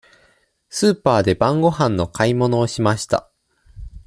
[0.67, 3.29] スーパーで晩ごはんの買い物をしました。